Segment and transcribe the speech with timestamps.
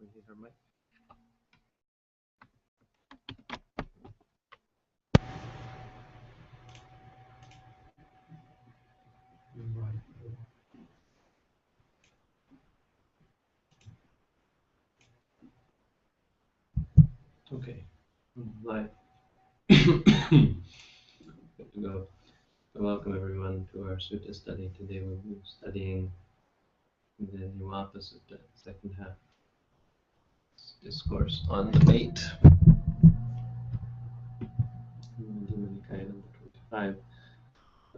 [0.00, 0.52] Hit her mic.
[17.52, 17.82] Okay,
[18.62, 18.90] live.
[19.68, 20.14] Good
[21.74, 22.06] to go.
[22.74, 24.70] Welcome everyone to our sutta study.
[24.78, 26.12] Today we'll be studying
[27.18, 29.16] the Nivapa Sutta, second half.
[30.82, 32.20] Discourse on debate.
[35.18, 36.96] Number 25.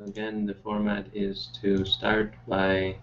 [0.06, 2.97] Again, the format is to start by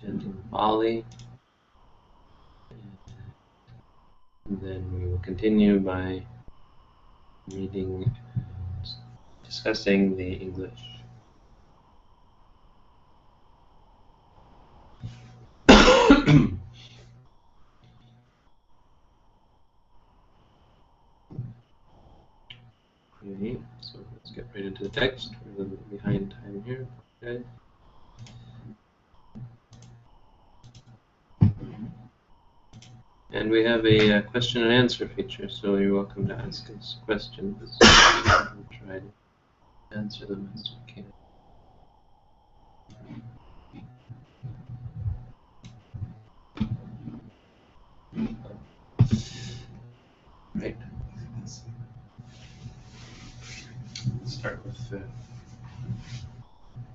[0.00, 1.04] chanting Pali.
[4.48, 6.22] And then we will continue by
[7.48, 8.10] reading
[9.44, 10.80] discussing the English.
[23.22, 23.98] okay, so
[24.30, 25.34] let's get right into the text.
[25.44, 26.86] We're a little bit behind time here.
[27.22, 27.42] Okay.
[33.32, 36.96] And we have a, uh question and answer feature, so you're welcome to ask us
[37.04, 37.78] questions.
[37.82, 41.12] We'll try to answer them as we can.
[54.40, 55.04] Start with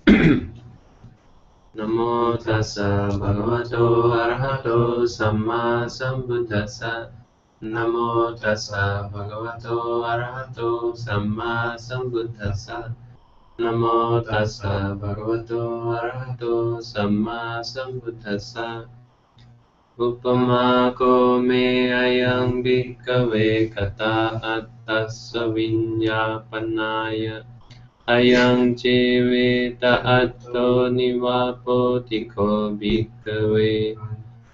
[1.78, 7.12] Namo tassa bhagavato arahato samma sambuddhassa.
[7.62, 12.96] Namo tassa bhagavato arahato samma sambuddhassa.
[13.60, 18.90] Namo tassa bhagavato arahato samma sambuddhassa.
[20.00, 24.34] Uppama ko me ayang bhikkhave kata
[24.86, 27.42] tasawinyapanay
[28.06, 33.98] ayang cewita atto niwapoti ko bikwe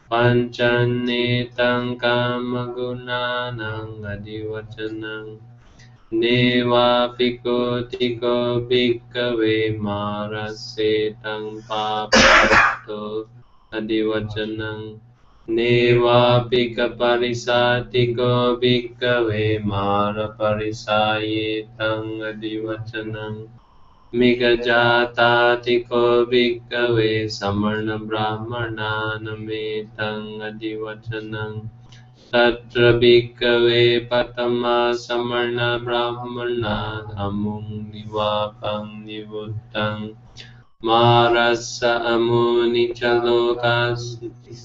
[0.08, 5.40] pancanetang kamaguna nang adiwacanang
[6.12, 13.32] Dewa piko tiko bikwe marasetang papato
[13.72, 15.00] adiwacanang
[15.48, 23.50] නේවාපික පරිසාතිකෝ භික්කවේ මාර පරිසායේ තංගදිවචනං
[24.14, 31.70] මිගජාතාතිකෝ භික්කවේ සමණ බ්‍රාහ්මණානමේ තංගදිවචනං
[32.34, 40.16] තත්‍ර භික්කවේ පතමා සමණ බ්‍රාහ්මණා අමුං නිවාපං නිවුත්තං
[40.82, 44.18] Marasa amuni chalokas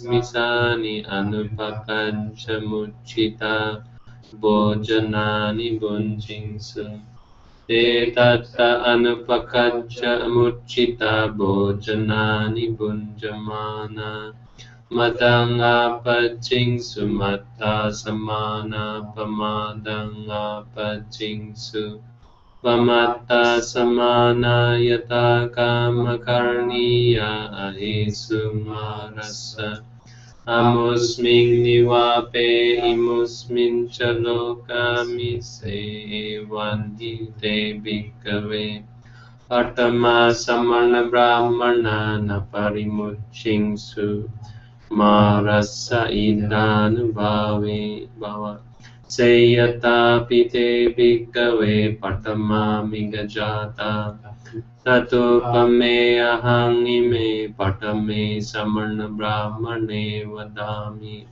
[0.09, 2.32] misani anupakan
[2.65, 3.84] muchita
[4.41, 6.88] bojanani bonjingsu.
[7.69, 9.84] Tetata anupakan
[10.32, 14.33] muchita bojanani bunjamana.
[14.88, 22.00] Madanga pachingsu mata samana pamadanga pachingsu.
[22.62, 27.31] Pamatta samanayata kamakarniya
[27.69, 29.69] ahisumarasa
[30.49, 32.49] Amusmin niwape
[32.93, 38.83] imusmin chalokami se vanti te bhikkhave
[39.50, 44.31] Atama samarna brahmana na parimuchinsu
[44.91, 48.61] Marasa idhanu bhave bhava
[49.06, 54.19] Seyata pite bhikkhave patama migajata
[54.83, 61.22] Tato pame ahang ime patame samarna brahmane vadami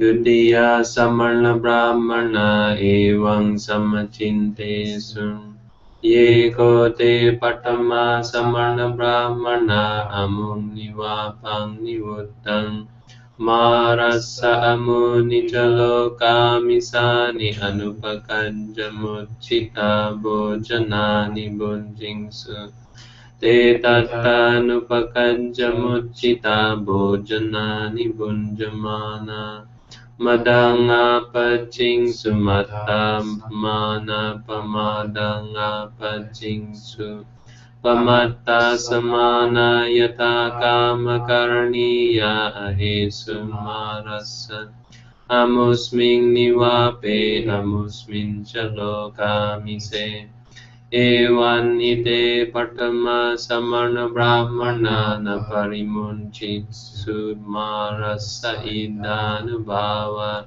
[0.00, 5.52] Dutiya samarna brahmana evang samachintesu
[6.00, 12.88] Ye kote patama samarna brahmana amung nivapang nivuttang
[13.34, 22.54] Marasa amuni jalo kami sani anupakan jamu cita bojanani bunjing su.
[23.42, 29.66] Tetata anupakan jamu cita bojanani bunjamana.
[30.14, 33.18] Madang apa cing sumata
[33.50, 37.10] mana pamadang apa cing su.
[37.10, 37.33] Madanga, pacing,
[37.84, 44.50] त्वमर्ता समाना यथा कामकरणीया हे सुमारस।
[45.30, 50.26] अमुस्मिन् निवापे, अमुस्मिन् च लोकामिषे
[50.94, 60.46] एवान्निते पटमसमणब्राह्मणा न परिमुञ्चित्सु सुमारस इदानुभावा।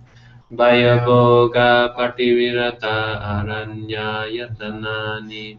[0.51, 5.55] Vayaboga pativirata aranya yatanani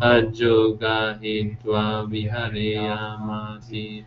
[0.00, 4.04] Ajoga hitva vihareyamati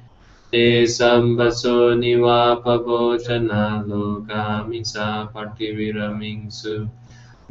[0.50, 6.90] Te sambaso nivapavochana lokamisā pativiramingsu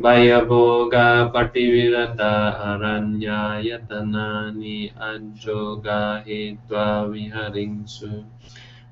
[0.02, 8.26] Vayaboga pativirata aranya yatanani Ajoga hitva viharingsu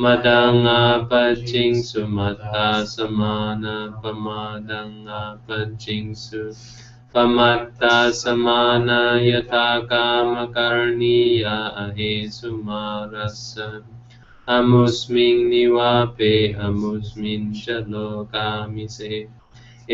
[0.00, 3.86] मदङ्गापजिंसु मदा समाना
[7.14, 13.97] पमत्ता समाना यथा कामकरणीया अहे सुमारसन्
[14.56, 16.34] अमुस्मिन् निवापे
[16.66, 19.16] अमुस्मिन् च लोकामिसे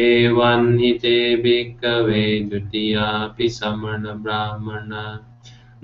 [0.02, 4.92] एवं हि ते भिक्कवे द्वितीयापि समणब्राह्मण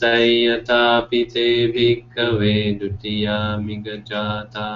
[0.01, 4.69] संयतापि ते भिक्कवे द्वितीयामि गजाता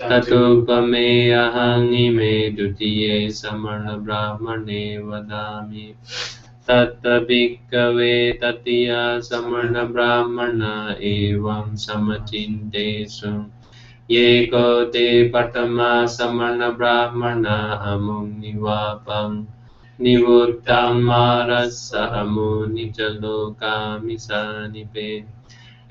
[0.00, 5.86] ततो त्वमे अहं इमे द्वितीये समणब्राह्मणे वदामि
[6.68, 10.62] तत्तभिक्कवे ततीया समणब्राह्मण
[11.02, 13.44] एवं समचिन्तेषु।
[14.10, 19.44] ये को ते प्रथमा समणब्राह्मण अमुं निवापम्
[20.00, 25.24] निवृत्तां मारसः मुनि च लोकामिशानिपे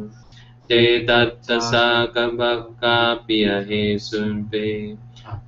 [0.67, 0.71] เต
[1.09, 3.71] ตัตตสากบักกาปิยเฮ
[4.07, 4.53] สุนเป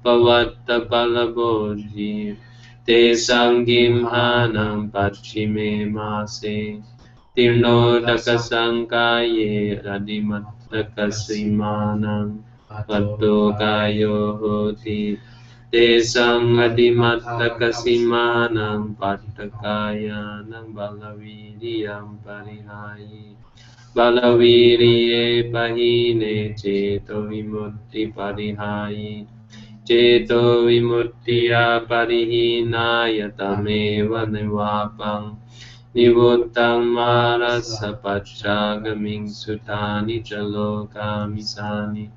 [0.02, 1.38] ปวัตตปลโบ
[1.92, 2.14] จี
[2.84, 2.88] เต
[3.26, 5.56] สังกิมหานังปัจฉิเม
[5.94, 6.38] มาเส
[7.34, 7.64] ติโน
[8.06, 9.38] ตักสังกายเย
[9.84, 11.74] รดิมัตตกสิมา
[12.04, 12.26] นัง
[12.88, 13.22] ปัตโต
[13.62, 14.00] กาย
[14.36, 14.42] โห
[14.82, 15.00] ติ
[15.72, 23.36] तेषाम् अधिमत्तकसीमानां पाठकायानं बलवीर्यं परिहायि।
[23.96, 29.26] बलवीर्ये बहिने चेतो विमुक्तिपरिहायि
[29.86, 35.36] चेतो विमुक्तिया परिहीनाय तमेव निवापम्
[35.96, 42.08] निवोत्तं मारसपच्चागमिं सुतानि च लोकामिशानि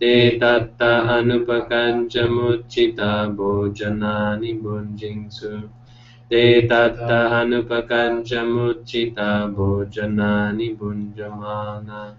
[0.00, 5.52] te tatta anupakanja mucita bojanani bunjingsu
[6.30, 12.14] te tatta anupakanja mucita bojanani bunjamana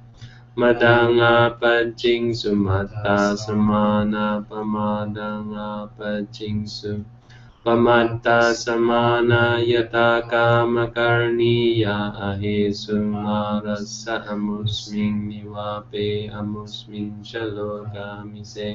[0.60, 7.00] madanga pacingsu mata semana pamadanga pacingsu
[7.70, 11.98] प्रमत्ता समाना काम कामकरणीया
[12.28, 12.58] अहे
[13.00, 16.08] मारस अमुस्मिन् निवापे
[16.40, 18.70] अमुस्मिन् च लोकामिषे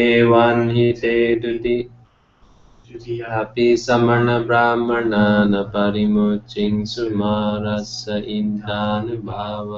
[0.00, 1.78] एवान् हि ते द्विति।
[3.40, 9.70] अपि समणब्राह्मणान् परिमुचिं सुमारस इन्दानुभाव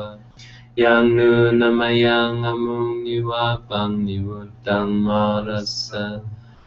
[0.75, 4.03] yang nu namayang amung niwapang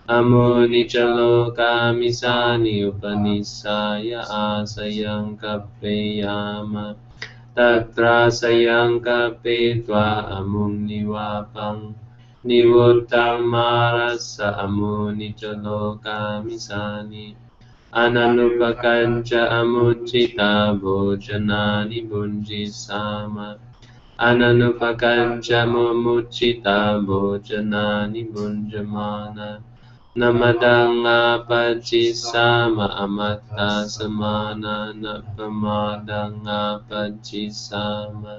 [0.07, 6.95] Amuni chaloka misani upanisaya asayang kapeyama.
[7.55, 11.91] Tatra sayang kapetwa amuni wapang
[12.47, 17.35] Niwuttamarasa amuni chaloka misani
[17.91, 23.59] Analupakanca amucita bojanani bunji sama.
[24.17, 29.59] Analupakanca mumucita bojanani bunjamana
[30.17, 36.59] namadanga pachisama amatta samana napamadanga
[36.89, 38.35] pachisama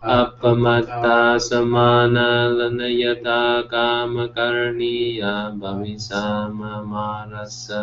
[0.00, 3.40] appamatta samana lanayata
[3.72, 7.82] kamakarniya bhavisama marasa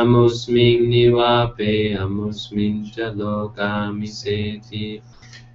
[0.00, 4.86] amusmin nivape amusmin chalokamiseti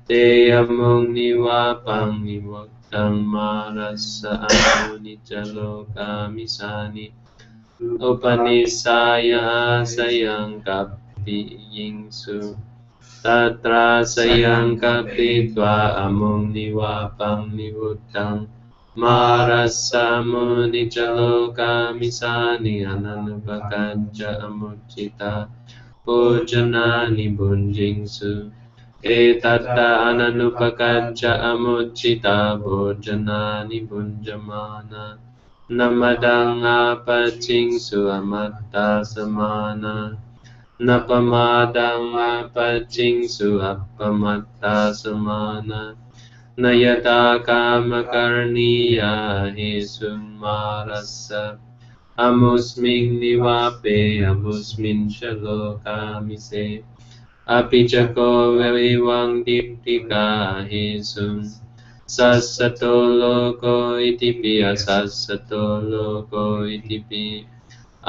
[0.07, 0.23] te
[0.59, 7.07] amung niwapang niwaktang Dhammarasa anicaloka misani
[7.79, 12.51] Upanisaya sayang kapi yingsu
[13.23, 18.51] Tatra sayang kapi tva amung niwapang niwutang
[18.99, 25.47] Marasa municaloka misani ananupakanja amucita
[26.03, 26.43] bun
[27.39, 28.51] bunjingsu
[29.05, 35.19] एतत्ताननुपकञ्च अमुचिता भोजनानि भुञ्जमाना।
[35.71, 40.17] न मदङ्गापचिंसु अमत्ता समाना
[40.81, 43.59] न पमादङ्गापचिंसु
[44.93, 45.95] समाना
[46.59, 51.57] न यथा कामकर्णीया हि सुमारस्य
[52.17, 56.90] अमुस्मिन् निवापे अमुस्मिन् च लोकामिसे।
[57.51, 61.27] अपि च को व्यविवाङ् दीप्तिकाहिषु
[62.09, 63.73] सत्सतो लोको
[64.07, 67.23] इति पि असत्सतो लोको इति पि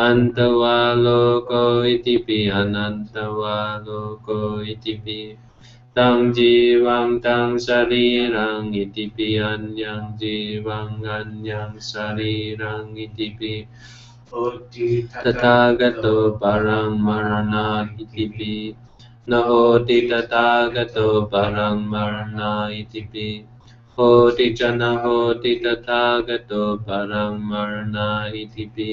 [0.01, 3.57] अन्तवा लोको इति पि अनन्तवा
[3.87, 4.39] लोको
[4.73, 5.19] इति पि
[5.97, 13.55] तं जीवं तं शरीरम् इति पि अन्यं जीवम् अन्यं शरीरम् इति पि
[15.17, 18.55] तथागतो परं मरणात् इति पि
[19.31, 19.51] นโห
[19.89, 20.99] ติตตากโต
[21.33, 23.29] ปรังมรณาอิติปิ
[23.93, 23.97] โห
[24.37, 25.05] ติจนะโห
[25.43, 26.53] ติตตากโต
[26.87, 28.91] ปรังมรณาอิติปิ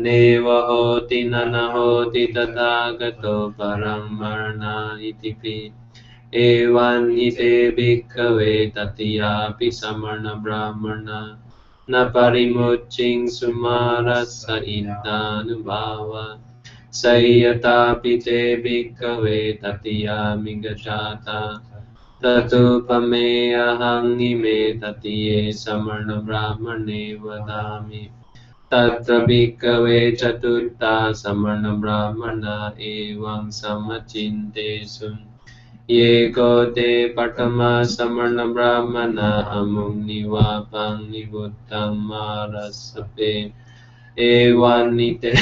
[0.00, 0.06] เน
[0.44, 0.70] วโห
[1.08, 1.76] ตินนโห
[2.12, 3.24] ติตตากโต
[3.58, 5.56] ปรังมรณาอิติปิ
[6.32, 6.36] เอ
[6.74, 7.40] วันหิเต
[7.76, 8.38] บิกเว
[8.74, 11.20] ตติยาปิสมรณบรามณา
[11.90, 12.58] นาปริม
[12.94, 16.26] จิงสุมาราสอินตานุบาวะ
[16.92, 21.40] संयतापि ते विकवे ततियामि गजाता
[22.24, 28.08] ततोपमे अहङ्गिमे ततीये समणब्राह्मणे वदामि
[28.72, 32.42] तत्र विकवे चतुर्था समणब्राह्मण
[32.80, 35.08] एवं समचिन्तेषु।
[35.90, 43.32] ये गोते पठमा समणब्राह्मण अमुग्निवापङ्निबुद्धं मारसपे
[44.18, 45.32] एवान्निते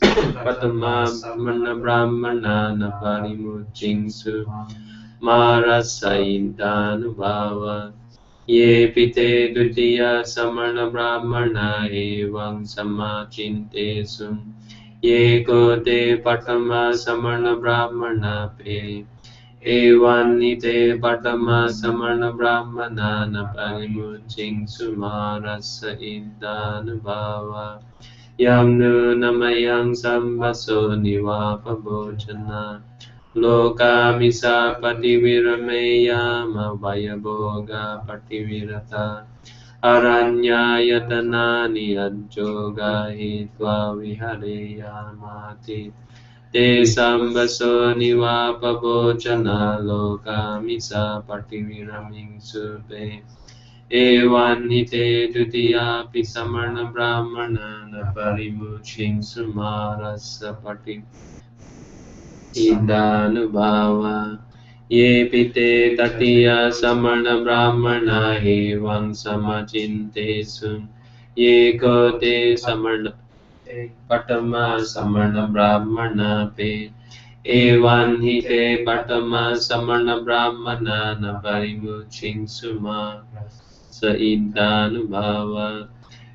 [0.00, 4.46] patama samarna brahmana na parimuching su
[5.20, 7.92] Marasa Indanubhava
[8.46, 14.54] Ye pite dutiya samarna brahmana evang samachinte sum
[15.02, 19.04] Ye kote patama samarna brahmana pe
[21.02, 23.42] patama samarna brahmana na
[28.44, 30.64] ยัมนูนามยังสัมปโส
[31.04, 31.86] นิวาปโบ
[32.22, 32.62] ชนา
[33.38, 33.44] โล
[33.80, 35.68] กามิสาปฏิวิรเม
[36.08, 36.22] ยา
[36.54, 37.26] มาวายโบ
[37.70, 39.06] กาปฏิวิรตา
[39.84, 42.36] อารัญญายตนานิอัจโจ
[42.78, 44.44] กาหิตวาวิหาร
[44.80, 45.80] ยามาติ
[46.50, 46.56] เต
[46.94, 47.58] สัมบโส
[48.00, 48.84] นิวาปโบ
[49.22, 49.90] ชนาโล
[50.26, 52.90] กามิสาปฏิวิรมิงสุเป
[53.96, 60.96] एवान्हिते द्वितीयापि समणब्राह्मणान् परिमुचिं सुमारसपटि
[62.54, 63.06] पिते
[64.92, 65.96] येऽपि ते
[67.44, 68.20] ब्राह्मणा
[68.52, 70.74] एवं समचिन्तेषु
[71.38, 73.08] ये कोते ते समण
[74.10, 76.70] पटमा समणब्राह्मणा पे
[77.46, 83.00] एवं एवान्हि ते पटमा समणब्राह्मणा न परिमुचिं सुमा
[83.98, 85.54] स इद्धानुभाव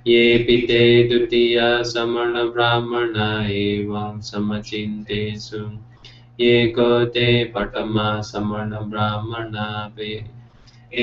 [0.08, 5.66] येऽपि ते द्वितीया समणब्राह्मणा एवं समचिन्तेषु।
[6.40, 10.14] ये को ते पटमा समणब्राह्मणापि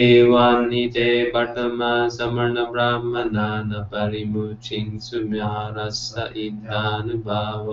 [0.00, 6.02] एवानि ते पटमा समणब्राह्मणा न परिमुचिंसु म्यारस
[6.36, 7.72] इद्धानुभाव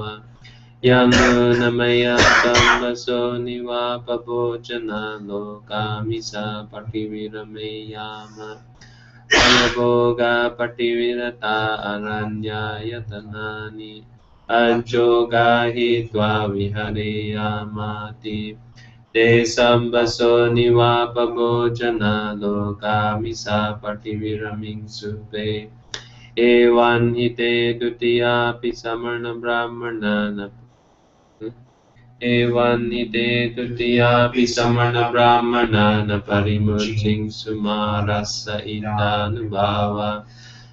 [0.85, 6.31] यमुनमया तम्बसो निवापभोजना लोकामि स
[6.73, 8.35] पटिविरमेयाम
[9.35, 11.55] अनभोगापटिविरता
[11.93, 14.03] अनन्यायतनानि
[14.49, 15.65] अज्योगा
[16.11, 18.57] त्वा विहरेयामाति।
[19.13, 25.69] ते सम्बसो निवापभोजना लोकामिसा पटिविरमिंसुपे
[27.73, 28.71] द्वितीयापि
[32.17, 33.53] एवान्निते
[37.29, 40.25] sumara sa itanu bawa इदानुभाव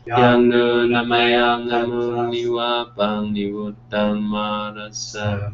[0.05, 0.49] yang
[0.89, 5.53] namayang amuni wapang niwutang marasa.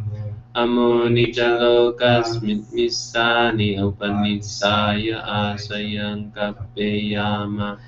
[0.54, 7.82] Amuni jalokas mitmisani upanisaya asayang kapeyama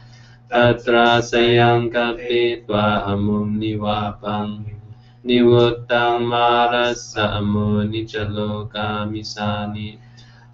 [0.51, 4.82] tatra sayang kape tua amuni wapang
[5.27, 9.07] niwuttang marasa amuni caloka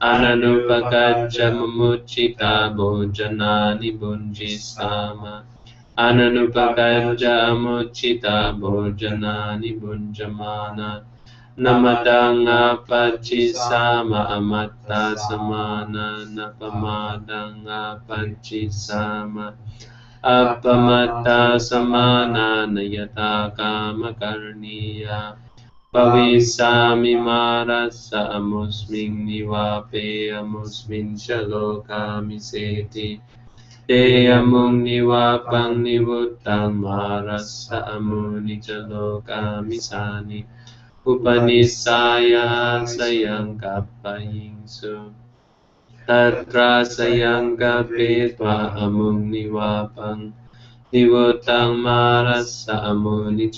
[0.00, 5.32] ananupakacca mumuccita bojanani bunjisama
[5.96, 10.88] ananupakacca amuccita bojanani bunjamana
[11.56, 16.04] namadanga pacisama amata samana
[16.36, 19.46] napamadanga pacisama sama
[20.24, 25.20] अपमता समानान् काम कामकरणीया
[25.94, 33.08] भविष्यामि मारसमुस्मिन् निवापे अमुस्मिन् च लोकामिषेति
[33.88, 34.00] ते
[34.32, 40.44] अमुं निवापं निवृत्तं मारस अमुनि च लोकामिषानि
[41.06, 42.44] उपनिषाया
[42.96, 44.94] सयं कपयिंसु
[46.08, 50.32] tatra sayangkapi tva amung niwapang
[50.88, 53.52] Nivotang misani amuni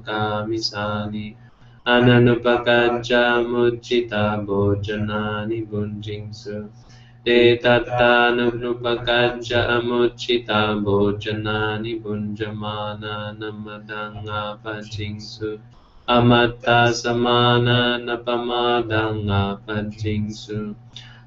[0.00, 1.36] kami sani
[1.84, 6.72] Ananupakaja mucita bojanani gunjingsu
[7.20, 15.60] Detattanupakaja amucita bojanani bunjamana namadanga pacingsu
[16.08, 20.72] Amata samana napamadanga pacingsu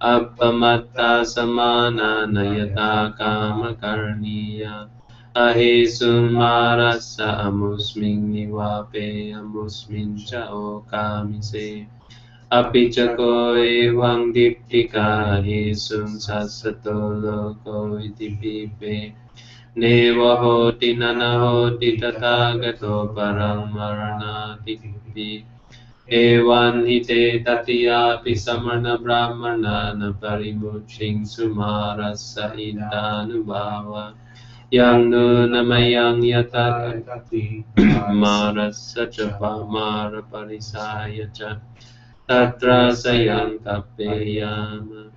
[0.04, 4.90] अपमत्ता समाना नयता कामकरणीया
[5.36, 11.88] अहेषु मारस अमुस्मिन् निवापे, अमुस्मिन् च ओकामिषे
[12.52, 19.14] अपि च को एवं दीप्तिका हेषु ससतो लोको इति पीपे।
[19.78, 24.76] नैव होति न न होति तथा गतो परं मरणाति
[26.14, 34.14] Evan hite tatiyapi samarna brahmana na parimuching sumarasa indanubhava
[34.70, 37.02] Yang nu namayang yata
[38.14, 41.58] marasa cha pamara parisaya cha.
[42.30, 45.10] Tatra sayang kapeyama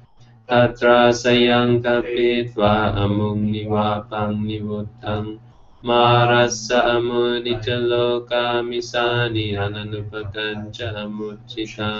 [0.48, 5.44] Tatra sayang kapitva amung niwapang niwutang
[5.86, 11.90] Marasa amunita loka misani ananupakancha amuchita.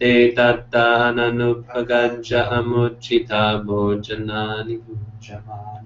[0.02, 5.86] ते तत्ताननुपकञ्च अमुच्चिता भोजनानि गुञ्जमान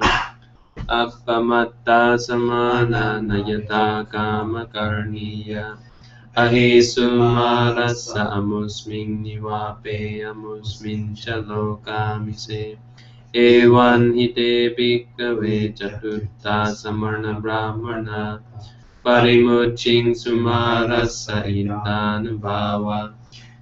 [0.96, 5.64] अपमत्ता समाना नयता कामकर्णीया
[6.38, 12.76] अहेसुमानस्स अमुस्मिन् निवापे, अमुस्मिन् च लोकामिषे
[13.36, 18.24] एवं हि ते विक्रवे चतुर्था समणब्राह्मणा
[19.04, 23.00] परिमुचिं सुमारस्स इन्दानुभावा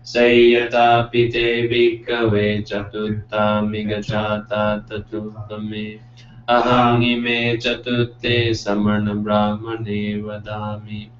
[0.04, 5.87] संयतापि ते विक्रवे चतुर्था मिगजाता ततुत्तमे।
[6.48, 11.11] अहं इमे चतुर्थे समणब्राह्मणे वदामि।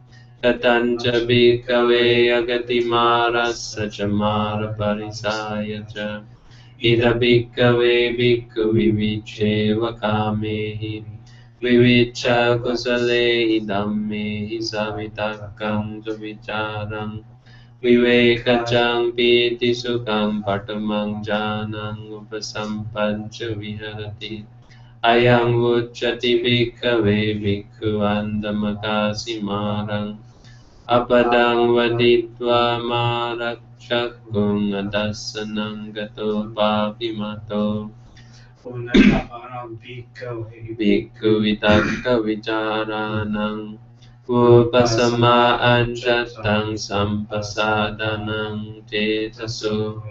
[0.45, 6.23] ततञ्च भिक्खवे अगतिमारस्य च मारपरिसाय च।
[6.85, 11.05] इदभिक्खवे भिक्खुविविचेव कामे हि
[11.65, 17.19] विविच कुशले हि धम्मे हि सवितर्कं सुविचारम्
[17.85, 24.45] विवेकचं पीति सुखं पटमं जानम् उपसम्पञ्च विहरति।
[25.05, 30.30] अयम् उच्यति भिक्खवे भिक्खुवन्दमकासि मारम्।
[30.91, 37.95] Apadang vaditva marakshakung adasanang gato papimato
[40.75, 43.79] Bhikkhu vitakka vicharanang
[44.27, 50.03] Upasama anjatang sampasadanang tetaso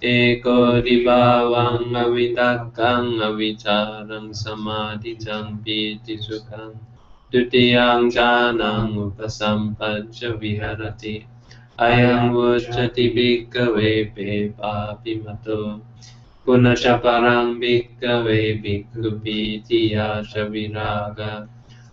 [0.00, 6.72] Eko dibawang avitakang avicharang samadhijang piti sukang
[7.32, 11.14] द्वितीयांशानाम् उपसम्पद्य विहरति
[11.80, 15.14] अयं वोचति भिक्कवे पे पापि
[16.46, 21.20] पुनश परं भिक्कवे भिक्खुपीति याश विराग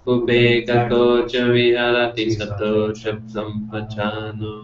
[0.09, 4.55] उपेकतो च विहरति सतो शब्दं पचानो।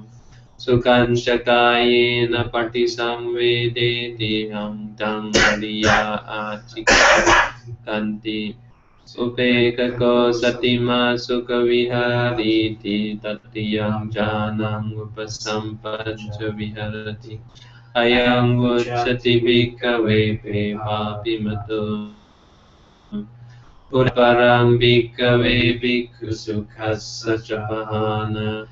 [0.59, 5.97] सुकांशकायेन पटि संवेदेति हं तं बलिया
[6.39, 8.37] आचिकान्ति
[9.19, 17.39] उपेकको सतिमा सुखविहारीति तत्रियं जानम् उपसम्पञ्च विहरति
[17.95, 22.11] अयम् उच्यति भिक्खवे पे पापि मतो।
[24.77, 25.71] भिक्खवे
[27.37, 28.65] च पहान।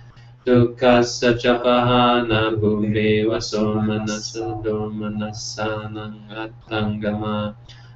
[1.24, 2.28] च पहान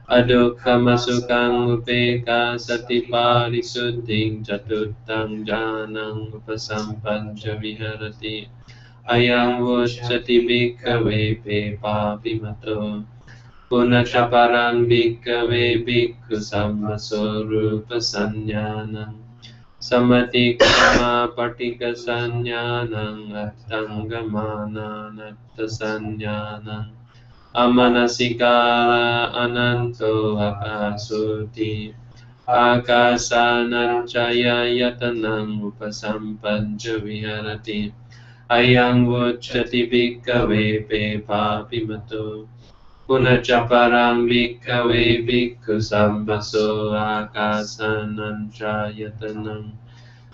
[0.07, 8.47] adukkamasukhamupeika satiparisuddhiं catuttang janang upasampanca viharati
[9.03, 13.03] ayam voccati bhikkave pepapimato.
[13.67, 19.27] Punaca param bhikkave bhikkhu sammasorupa sanyanam
[19.77, 26.96] Samatikama patika sanyanam attangamanan attasanyanam
[27.53, 31.93] amanasikala ananto akasuti
[32.47, 37.91] akasanan jaya yatanang upasampan jawiharati
[38.49, 42.47] ayang wujati bikawe pe papi matu
[43.07, 45.23] Kuna caparang bikawe
[45.79, 49.71] sambaso akasanan chayatanam.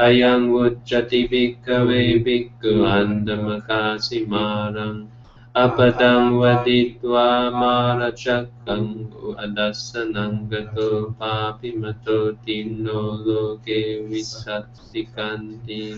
[0.00, 5.12] Ayam uccati bhikkave bhikkhu andamakasimaram
[5.56, 9.08] Apadang vaditva marachakang
[9.40, 15.96] adasanang gato papimato tino loke visattikanti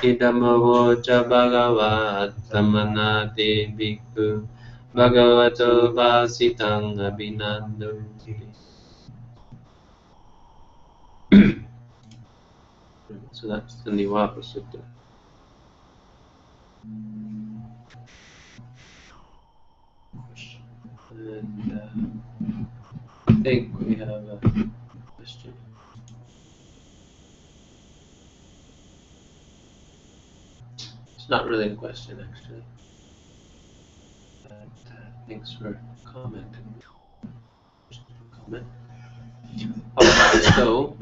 [0.00, 4.48] Idamavo cha bhagavat tamanate bhikkhu.
[4.96, 8.32] Bhagavato vasitang abhinandoti
[13.32, 14.80] So that's the Niwapa Sutta.
[21.20, 24.38] And uh, I think we have a
[25.16, 25.52] question.
[31.14, 32.62] It's not really a question, actually.
[34.44, 36.82] But uh, thanks for commenting.
[38.32, 38.66] Comment.
[40.56, 40.96] So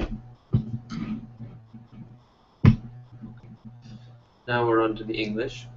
[4.48, 5.68] now we're on to the English.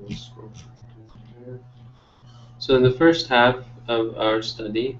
[0.00, 0.50] We'll scroll.
[2.62, 3.56] So in the first half
[3.88, 4.96] of our study,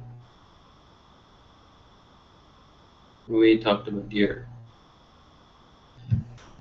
[3.29, 4.49] we talked about deer.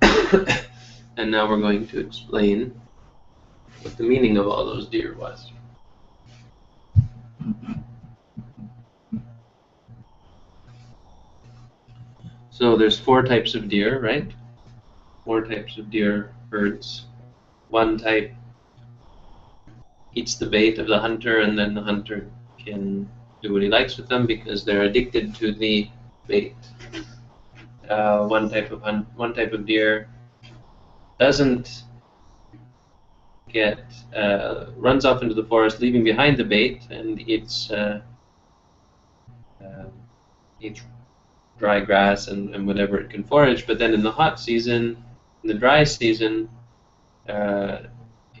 [1.16, 2.80] and now we're going to explain
[3.80, 5.50] what the meaning of all those deer was.
[12.50, 14.30] So there's four types of deer, right?
[15.24, 17.06] Four types of deer herds.
[17.70, 18.32] One type
[20.14, 23.08] eats the bait of the hunter, and then the hunter can
[23.42, 25.88] do what he likes with them because they're addicted to the
[26.26, 26.54] bait.
[27.88, 30.08] Uh, one type of hunt, one type of deer
[31.18, 31.84] doesn't
[33.52, 33.84] get
[34.16, 38.00] uh, runs off into the forest, leaving behind the bait, and eats uh,
[39.62, 39.84] uh,
[40.60, 40.80] eats
[41.58, 43.66] dry grass and, and whatever it can forage.
[43.66, 45.02] But then in the hot season,
[45.42, 46.48] in the dry season,
[47.28, 47.78] uh,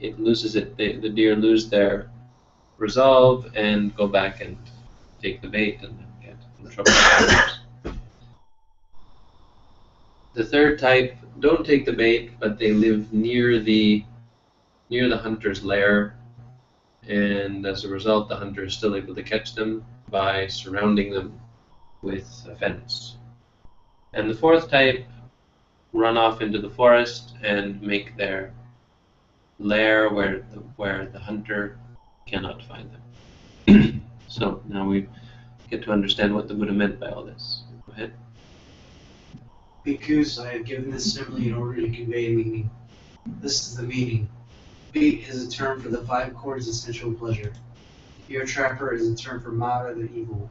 [0.02, 0.76] it loses it.
[0.76, 2.10] The, the deer lose their
[2.76, 4.58] resolve and go back and
[5.22, 6.92] take the bait and get in trouble.
[10.34, 14.04] the third type don't take the bait, but they live near the
[14.90, 16.14] near the hunter's lair,
[17.08, 21.40] and as a result, the hunter is still able to catch them by surrounding them
[22.02, 23.16] with a fence.
[24.12, 25.06] And the fourth type
[25.94, 28.52] run off into the forest and make their
[29.62, 31.78] lair where the, where the hunter
[32.26, 34.02] cannot find them.
[34.28, 35.08] so now we
[35.70, 37.62] get to understand what the Buddha meant by all this.
[37.86, 38.12] Go ahead.
[39.86, 42.70] I have given this simile in order to convey meaning.
[43.40, 44.28] This is the meaning.
[44.92, 47.52] Bait is a term for the five cords of sensual pleasure.
[48.28, 50.50] Deer trapper is a term for Mara, the evil.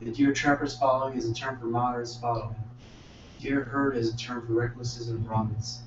[0.00, 2.56] The deer trapper's following is a term for Mara's following.
[3.40, 5.80] Deer herd is a term for recluses and Brahmins.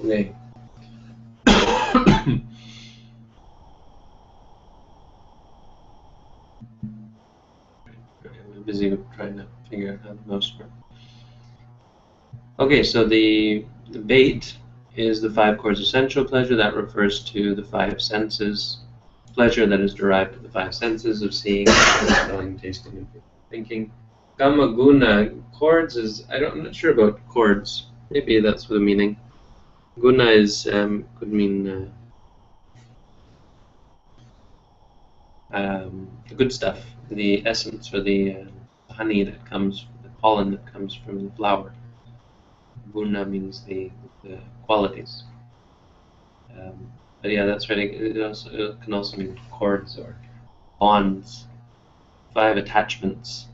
[0.00, 0.32] Okay.
[8.64, 10.52] Busy trying to figure out the works.
[12.58, 14.56] Okay, so the, the bait
[14.94, 16.54] is the five cords of sensual pleasure.
[16.54, 18.78] That refers to the five senses.
[19.34, 23.06] Pleasure that is derived from the five senses of seeing, smelling, tasting, and
[23.50, 23.90] thinking.
[24.38, 27.86] Kama guna cords is I don't I'm not sure about cords.
[28.10, 29.16] Maybe that's the meaning.
[29.98, 31.88] Guna is um, could mean uh,
[35.52, 40.72] um, the good stuff, the essence or the uh, honey that comes, the pollen that
[40.72, 41.74] comes from the flower.
[42.92, 43.90] Guna means the,
[44.22, 45.24] the qualities.
[46.56, 47.78] Um, but yeah, that's right.
[47.78, 50.16] It, also, it can also mean cords or
[50.78, 51.46] bonds,
[52.34, 53.48] five attachments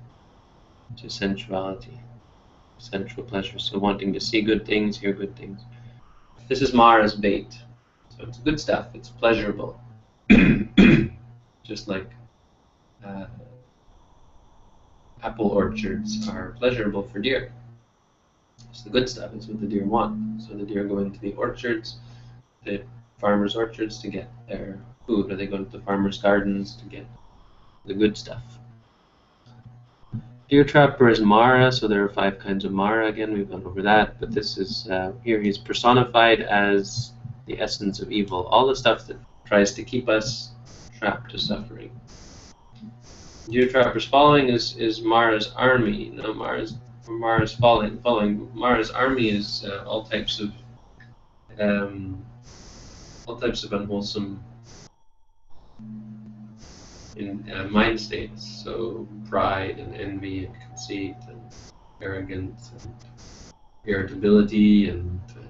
[0.97, 2.01] to sensuality,
[2.79, 3.59] sensual pleasure.
[3.59, 5.61] So wanting to see good things, hear good things.
[6.49, 7.53] This is Mara's bait.
[8.17, 8.87] So it's good stuff.
[8.95, 9.79] It's pleasurable.
[11.63, 12.11] just like
[13.05, 13.27] uh,
[15.23, 17.53] apple orchards are pleasurable for deer.
[18.71, 19.33] It's the good stuff.
[19.35, 20.41] It's what the deer want.
[20.41, 21.99] So the deer go into the orchards,
[22.65, 22.83] the
[23.19, 27.07] farmers' orchards to get their food, or they go into the farmers' gardens to get
[27.85, 28.59] the good stuff.
[30.49, 33.09] Deer trapper is Mara, so there are five kinds of Mara.
[33.09, 37.13] Again, we've gone over that, but this is uh, here he's personified as
[37.45, 38.47] the essence of evil.
[38.47, 40.53] All the stuff that tries to keep us
[40.99, 41.91] trapped to suffering.
[43.51, 46.13] Deer trapper's following is is Mara's army.
[46.15, 47.99] No, Mara's Mara's following.
[48.01, 50.53] Following Mara's army is uh, all types of
[51.61, 52.25] um,
[53.27, 54.43] all types of unwholesome
[57.19, 58.47] in mind states.
[58.65, 61.41] So pride and envy and conceit and
[62.01, 62.95] arrogance and
[63.85, 65.49] irritability and uh,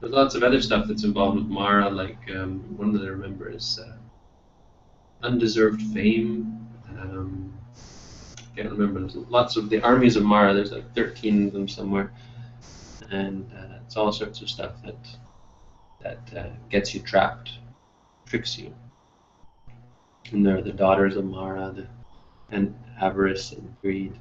[0.00, 1.88] there's lots of other stuff that's involved with Mara.
[1.88, 3.96] Like um, one that I remember is uh,
[5.22, 6.68] undeserved fame.
[6.88, 7.54] Um,
[8.56, 9.00] can't remember.
[9.00, 10.52] There's lots of the armies of Mara.
[10.54, 12.12] There's like 13 of them somewhere,
[13.10, 14.96] and uh, it's all sorts of stuff that
[16.00, 17.52] that uh, gets you trapped,
[18.26, 18.74] tricks you.
[20.30, 21.86] And they're the daughters of Mara, the,
[22.50, 24.12] and avarice and greed,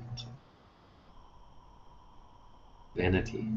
[2.96, 3.48] vanity.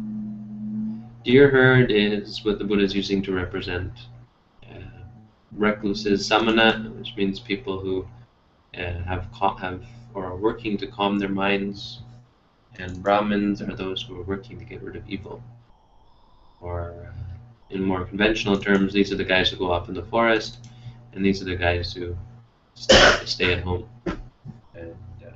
[1.24, 3.90] Deer herd is what the Buddha is using to represent
[4.70, 5.04] uh,
[5.52, 8.06] recluses, samana, which means people who
[8.76, 9.26] uh, have
[9.58, 9.82] have
[10.14, 12.00] or are working to calm their minds,
[12.78, 15.42] and Brahmins are those who are working to get rid of evil.
[16.60, 20.04] Or, uh, in more conventional terms, these are the guys who go off in the
[20.04, 20.68] forest,
[21.12, 22.16] and these are the guys who
[22.74, 23.88] stay, at home
[24.74, 25.30] and uh,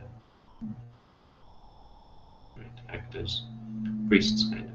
[2.88, 3.42] act as
[4.09, 4.70] priests, kind of.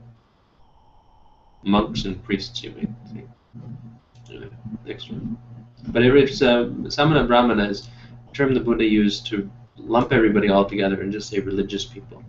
[1.63, 3.29] Monks and priests, you might think.
[4.85, 5.37] Next one.
[5.87, 7.87] But it's uh, Samana Brahmana is
[8.29, 12.23] a term the Buddha used to lump everybody all together and just say religious people.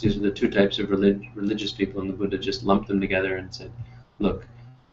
[0.00, 3.00] These are the two types of relig- religious people, and the Buddha just lumped them
[3.00, 3.70] together and said,
[4.18, 4.46] "Look,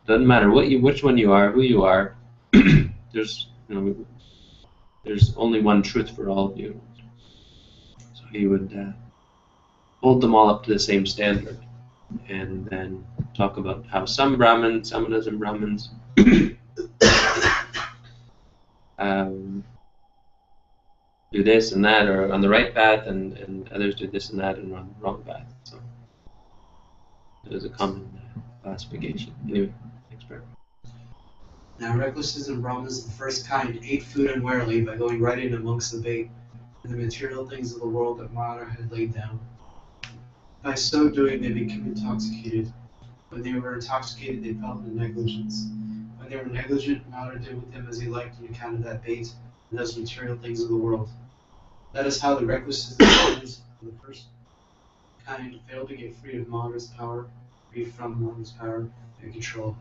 [0.05, 2.15] doesn't matter what you, which one you are, who you are.
[2.51, 3.95] there's, you know,
[5.03, 6.79] there's only one truth for all of you."
[8.13, 8.91] So he would uh,
[10.01, 11.59] hold them all up to the same standard,
[12.27, 15.89] and then talk about how some Brahmins, Samanas, and Brahmins.
[18.99, 19.63] um,
[21.31, 24.39] do this and that or on the right path and, and others do this and
[24.39, 25.45] that and on the wrong path.
[25.63, 25.79] So
[27.49, 29.33] there's a common uh, classification.
[29.47, 29.73] Anyway,
[30.11, 30.43] next part.
[31.81, 35.91] Now and Brahmins of the first kind ate food unwarily by going right in amongst
[35.91, 36.29] the bait
[36.83, 39.39] and the material things of the world that Mara had laid down.
[40.61, 42.71] By so doing, they became intoxicated.
[43.29, 45.65] When they were intoxicated, they fell into negligence.
[46.19, 49.03] When they were negligent, Mara did with them as he liked on account of that
[49.03, 49.33] bait
[49.71, 51.09] and those material things of the world.
[51.93, 54.25] That is how the Brahmins of the first
[55.25, 57.25] kind failed to get free of Mara's power,
[57.71, 58.87] free from Mara's power
[59.19, 59.75] and control.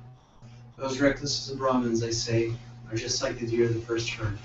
[0.80, 2.54] Those recluses and Brahmins, I say,
[2.90, 4.38] are just like the deer of the first herd.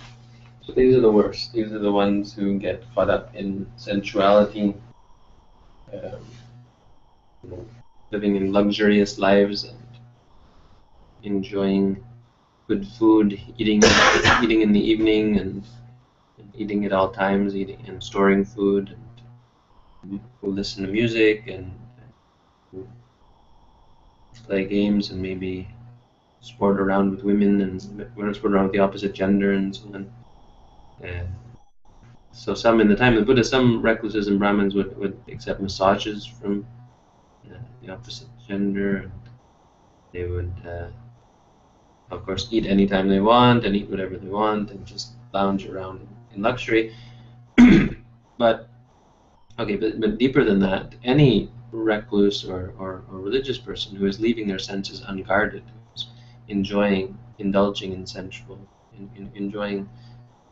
[0.65, 1.53] So these are the worst.
[1.53, 4.75] These are the ones who get caught up in sensuality,
[5.93, 7.65] um,
[8.11, 9.79] living in luxurious lives and
[11.23, 12.03] enjoying
[12.67, 13.81] good food, eating
[14.43, 15.63] eating in the evening and,
[16.37, 18.93] and eating at all times, eating and storing food,
[20.03, 21.71] and who listen to music and
[24.45, 25.69] play games and maybe
[26.45, 30.11] sport around with women and women sport around with the opposite gender and so on.
[31.01, 31.27] And
[32.31, 35.59] so some in the time of the Buddha, some recluses and Brahmins would, would accept
[35.59, 36.65] massages from
[37.49, 38.97] uh, the opposite gender.
[38.97, 39.11] And
[40.13, 40.87] they would, uh,
[42.11, 46.07] of course, eat anytime they want and eat whatever they want and just lounge around
[46.33, 46.93] in, luxury.
[48.37, 48.69] but
[49.57, 54.19] okay, but, but deeper than that, any recluse or, or, or religious person who is
[54.19, 55.63] leaving their senses unguarded,
[56.47, 58.59] enjoying, indulging in sensual,
[58.97, 59.89] in, in, enjoying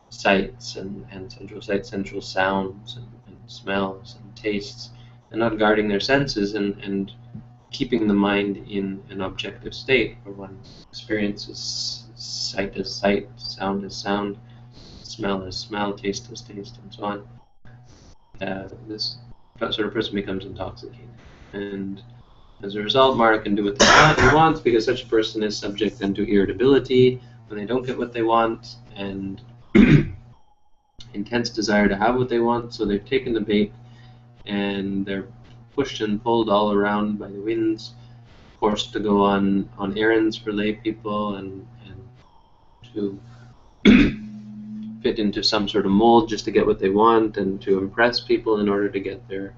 [0.10, 4.92] sights and, and sensual sights, sensual sounds and, and smells and tastes,
[5.32, 7.12] and not guarding their senses and, and
[7.72, 10.60] keeping the mind in an objective state where one
[10.92, 14.38] experiences sight as sight, sound as sound,
[15.02, 17.28] smell as smell, taste as taste, and so on.
[18.42, 19.18] Uh, this
[19.60, 21.10] sort of person becomes intoxicated.
[21.54, 22.02] And
[22.64, 23.82] as a result, Mara can do what
[24.20, 27.98] he wants because such a person is subject then to irritability when they don't get
[27.98, 29.42] what they want and
[31.14, 32.74] intense desire to have what they want.
[32.74, 33.74] So they've taken the bait
[34.46, 35.28] and they're
[35.76, 37.94] pushed and pulled all around by the winds,
[38.60, 42.00] forced to go on, on errands for lay people and, and
[42.94, 43.20] to
[45.04, 48.22] fit into some sort of mold just to get what they want and to impress
[48.22, 49.54] people in order to get their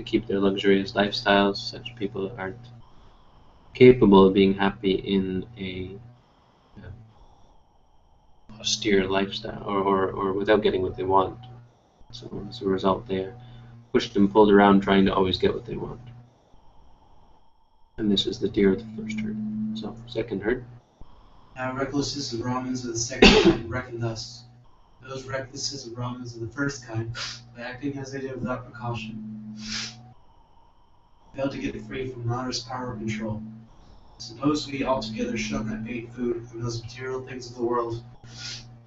[0.00, 1.56] to keep their luxurious lifestyles.
[1.56, 2.56] Such people aren't
[3.74, 5.96] capable of being happy in a
[6.78, 6.90] uh,
[8.58, 11.38] austere lifestyle or, or, or without getting what they want.
[12.12, 13.34] So as a result, they're
[13.92, 16.00] pushed and pulled around trying to always get what they want.
[17.98, 19.36] And this is the deer of the first herd.
[19.74, 20.64] So, second herd.
[21.54, 24.44] Now recluses and Brahmins of the second kind reckon thus.
[25.06, 27.14] Those recluses and Brahmins of the first kind,
[27.54, 29.39] by acting as they did without precaution,
[31.34, 33.42] failed to get free from Mara's power control.
[34.18, 38.02] Suppose we altogether shun that bait food and those material things of the world,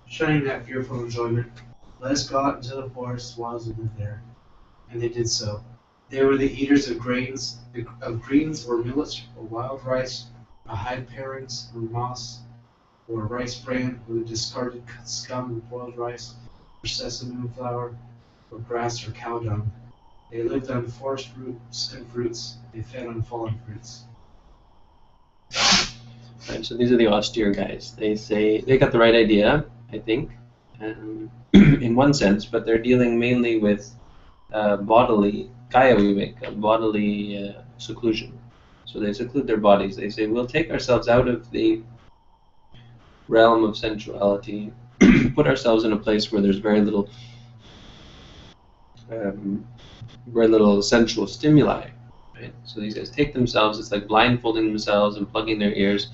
[0.06, 1.52] shunning that fearful enjoyment,
[2.00, 4.22] let us go out into the forest wilds and live there.
[4.92, 5.64] And they did so.
[6.10, 7.58] They were the eaters of grains,
[8.02, 10.26] of greens or millets or wild rice,
[10.70, 12.42] or hide parings or moss,
[13.08, 16.36] or rice bran or the discarded scum of boiled rice,
[16.84, 17.96] or sesame flour,
[18.52, 19.72] or grass or cow dung.
[20.32, 22.58] They lived on forest roots and fruits.
[22.74, 24.06] They fed on fallen fruits.
[26.50, 27.96] Right, so these are the austere guys.
[27.98, 30.32] They say they got the right idea, I think,
[30.82, 33.96] um, in one sense, but they're dealing mainly with
[34.52, 38.38] uh, bodily kaya viveka, bodily uh, seclusion.
[38.86, 39.96] So they seclude their bodies.
[39.96, 41.82] They say we'll take ourselves out of the
[43.28, 44.74] realm of sensuality,
[45.36, 47.10] put ourselves in a place where there's very little,
[49.22, 49.68] um,
[50.28, 51.90] very little sensual stimuli.
[52.36, 52.54] Right?
[52.66, 53.80] So these guys take themselves.
[53.80, 56.08] It's like blindfolding themselves and plugging their ears,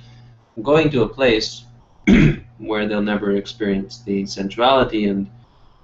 [0.61, 1.65] going to a place
[2.57, 5.29] where they'll never experience the sensuality, and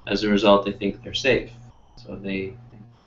[0.08, 1.52] as a result, they think they're safe.
[1.98, 2.54] So they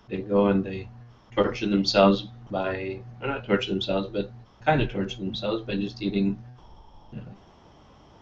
[0.09, 0.89] they go and they
[1.33, 4.31] torture themselves by, or not torture themselves, but
[4.65, 6.39] kind of torture themselves by just eating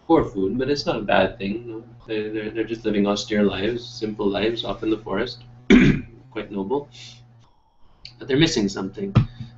[0.07, 0.57] poor food.
[0.57, 1.83] But it's not a bad thing.
[2.07, 5.43] They're, they're, they're just living austere lives, simple lives off in the forest,
[6.31, 6.89] quite noble.
[8.19, 9.13] But they're missing something.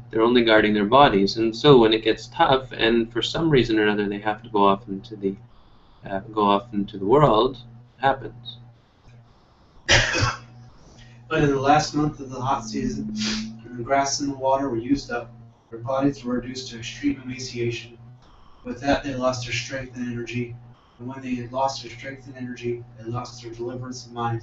[0.09, 3.77] They're only guarding their bodies, and so when it gets tough, and for some reason
[3.77, 5.35] or another they have to go off into the
[6.09, 7.59] uh, go off into the world,
[7.97, 8.57] happens.
[11.29, 13.13] But in the last month of the hot season,
[13.63, 15.31] when the grass and the water were used up,
[15.69, 17.99] their bodies were reduced to extreme emaciation.
[18.63, 20.55] With that, they lost their strength and energy,
[20.97, 24.41] and when they had lost their strength and energy, they lost their deliverance of mind.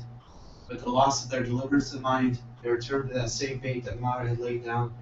[0.68, 4.00] With the loss of their deliverance of mind, they returned to that same fate that
[4.00, 4.92] Mara had laid down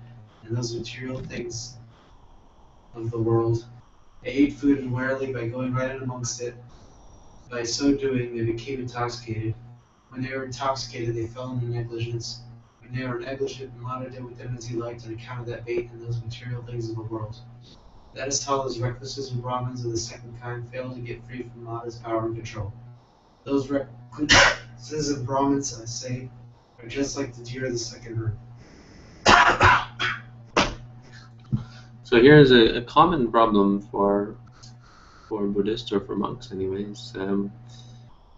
[0.42, 1.78] and those material things
[2.92, 3.64] of the world.
[4.22, 6.62] They ate food unwarily by going right in amongst it.
[7.50, 9.54] By so doing, they became intoxicated.
[10.10, 12.42] When they were intoxicated, they fell into negligence.
[12.80, 15.64] When they were negligent, Mara did with them as he liked on account of that
[15.64, 17.36] bait and those material things of the world.
[18.12, 21.42] That is how those recluses and Brahmins of the second kind failed to get free
[21.42, 22.72] from Mara's power and control.
[23.44, 23.70] Those
[24.84, 26.28] recluses and Brahmins, I say,
[26.82, 28.36] are just like the deer of the second herd.
[32.02, 34.36] So here's a, a common problem for
[35.28, 37.14] for Buddhists or for monks, anyways.
[37.16, 37.50] Um,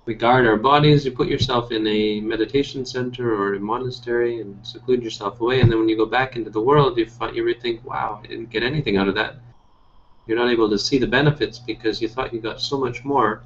[0.05, 1.05] we guard our bodies.
[1.05, 5.70] You put yourself in a meditation center or a monastery and seclude yourself away, and
[5.70, 8.51] then when you go back into the world, you find, you think, "Wow, I didn't
[8.51, 9.34] get anything out of that."
[10.26, 13.42] You're not able to see the benefits because you thought you got so much more,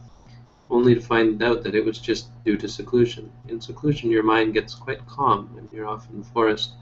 [0.70, 3.30] only to find out that it was just due to seclusion.
[3.48, 6.72] In seclusion, your mind gets quite calm, and you're off in the forest,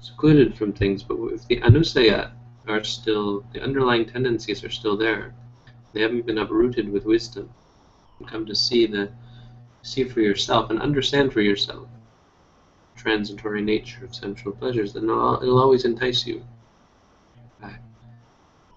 [0.00, 1.02] secluded from things.
[1.02, 2.32] But if the anusaya
[2.68, 5.34] are still, the underlying tendencies are still there.
[5.92, 7.50] They haven't been uprooted with wisdom.
[8.20, 9.10] You come to see the,
[9.82, 11.88] see for yourself and understand for yourself
[13.00, 16.44] transitory nature of sensual pleasures, then it'll, it'll always entice you.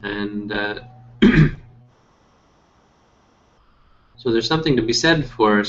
[0.01, 0.81] And uh,
[4.23, 5.63] so there's something to be said for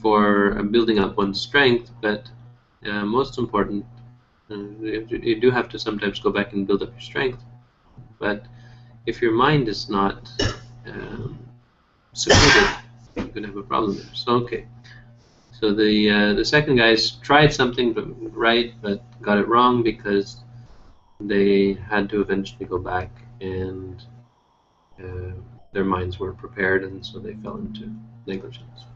[0.00, 2.30] for building up one's strength, but
[2.86, 3.84] uh, most important,
[4.50, 7.42] uh, you, you do have to sometimes go back and build up your strength.
[8.20, 8.46] But
[9.06, 10.30] if your mind is not
[10.86, 11.38] um,
[12.12, 12.70] secluded,
[13.16, 14.14] you're going to have a problem there.
[14.14, 14.66] So, okay.
[15.50, 17.94] So the uh, the second guys tried something
[18.32, 20.36] right, but got it wrong because
[21.20, 23.10] they had to eventually go back
[23.40, 24.04] and
[25.02, 25.32] uh,
[25.76, 27.92] their minds weren't prepared, and so they fell into
[28.26, 28.86] negligence.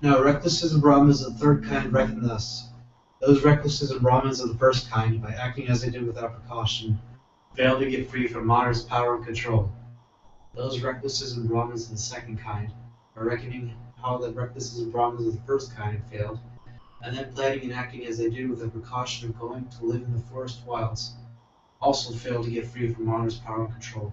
[0.00, 2.70] now, recluses and Brahmins of the third kind reckon thus.
[3.20, 6.98] Those recluses and Brahmins of the first kind, by acting as they did without precaution,
[7.54, 9.70] failed to get free from Mara's power and control.
[10.54, 12.72] Those recluses and Brahmins of the second kind,
[13.14, 16.38] by reckoning how the recluses and Brahmins of the first kind failed,
[17.02, 20.04] and then planning and acting as they did with the precaution of going to live
[20.04, 21.16] in the forest wilds,
[21.82, 24.10] also failed to get free from Mara's power and control.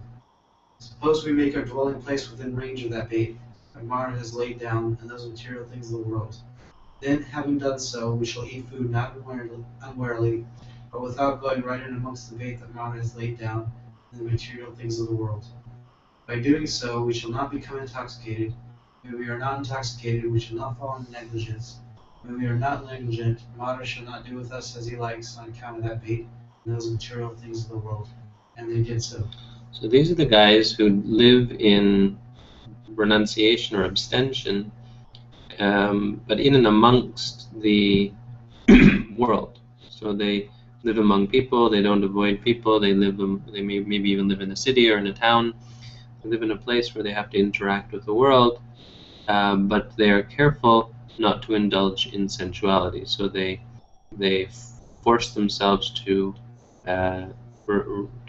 [0.82, 3.38] Suppose we make our dwelling place within range of that bait
[3.74, 6.36] that Mara has laid down and those material things of the world.
[7.00, 10.46] Then, having done so, we shall eat food not unwarily,
[10.90, 13.70] but without going right in amongst the bait that Mara has laid down
[14.10, 15.44] and the material things of the world.
[16.26, 18.54] By doing so, we shall not become intoxicated.
[19.02, 21.76] When we are not intoxicated, we shall not fall into negligence.
[22.22, 25.50] When we are not negligent, Mara shall not do with us as he likes on
[25.50, 26.26] account of that bait
[26.64, 28.08] and those material things of the world.
[28.56, 29.28] And they did so.
[29.72, 32.18] So these are the guys who live in
[32.88, 34.72] renunciation or abstention,
[35.58, 38.12] um, but in and amongst the
[39.16, 39.60] world.
[39.88, 40.50] So they
[40.82, 41.68] live among people.
[41.70, 42.80] They don't avoid people.
[42.80, 43.18] They live.
[43.52, 45.54] They may maybe even live in a city or in a town.
[46.22, 48.60] They live in a place where they have to interact with the world,
[49.28, 53.04] um, but they are careful not to indulge in sensuality.
[53.06, 53.60] So they
[54.16, 54.48] they
[55.02, 56.34] force themselves to
[56.86, 57.26] uh,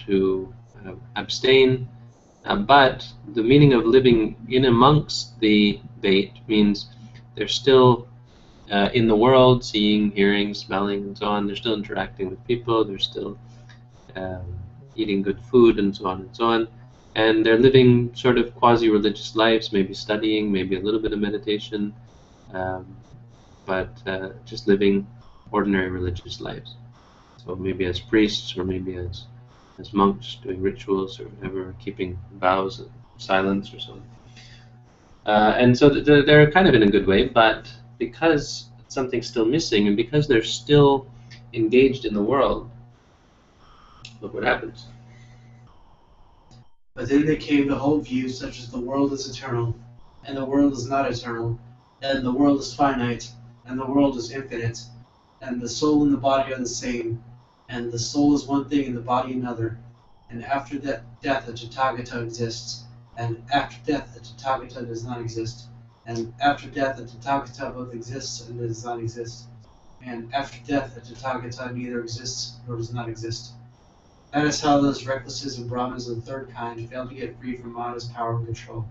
[0.06, 0.54] to
[1.16, 1.88] abstain.
[2.46, 6.88] Uh, but the meaning of living in amongst the bait means
[7.36, 8.08] they're still
[8.72, 11.46] uh, in the world, seeing, hearing, smelling, and so on.
[11.46, 12.84] They're still interacting with people.
[12.84, 13.38] They're still
[14.16, 14.46] um,
[14.96, 16.68] eating good food, and so on and so on.
[17.16, 21.94] And they're living sort of quasi-religious lives, maybe studying, maybe a little bit of meditation,
[22.54, 22.96] um,
[23.66, 25.06] but uh, just living
[25.52, 26.76] ordinary religious lives.
[27.38, 29.26] So maybe as priests, or maybe as
[29.80, 34.10] as monks doing rituals or whatever, keeping vows of silence or something.
[35.26, 39.88] Uh, and so they're kind of in a good way, but because something's still missing
[39.88, 41.08] and because they're still
[41.54, 42.70] engaged in the world,
[44.20, 44.88] look what happens.
[46.96, 49.76] But then they came to hold views such as the world is eternal,
[50.26, 51.58] and the world is not eternal,
[52.02, 53.32] and the world is finite,
[53.66, 54.84] and the world is infinite,
[55.42, 57.24] and the soul and the body are the same,
[57.72, 59.80] and the soul is one thing and the body another,
[60.30, 62.84] and after that death a Tathagata exists,
[63.16, 65.68] and after death a Tathagata does not exist,
[66.06, 69.46] and after death a Tathagata both exists and does not exist,
[70.02, 73.54] and after death a Tathagata neither exists nor does not exist.
[74.34, 77.56] That is how those recluses and Brahmins of the third kind fail to get free
[77.56, 78.86] from Mara's power and control.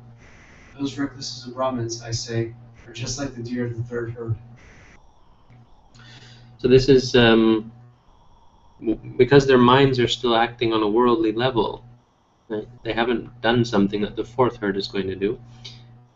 [0.79, 2.55] Those recluses and Brahmins, I say,
[2.87, 4.37] are just like the deer of the third herd.
[6.59, 7.73] So this is um,
[9.17, 11.85] because their minds are still acting on a worldly level.
[12.83, 15.39] They haven't done something that the fourth herd is going to do,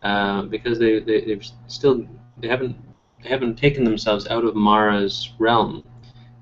[0.03, 2.05] uh, because they, they they've still
[2.37, 2.75] they haven't
[3.21, 5.83] they haven't taken themselves out of Mara's realm.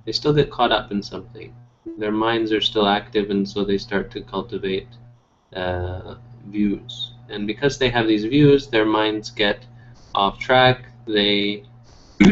[0.06, 1.54] They still get caught up in something.
[1.98, 4.88] Their minds are still active, and so they start to cultivate
[5.56, 6.16] uh,
[6.48, 7.14] views.
[7.30, 9.66] And because they have these views, their minds get
[10.16, 10.86] off track.
[11.06, 11.64] They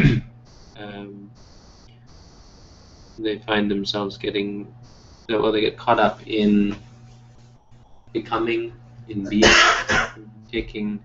[0.76, 1.21] um,
[3.24, 4.74] they find themselves getting,
[5.32, 6.76] uh, well, they get caught up in
[8.14, 8.74] becoming,
[9.08, 9.44] in being,
[10.52, 11.02] taking,